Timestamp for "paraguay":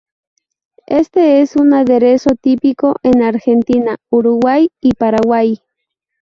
4.95-5.61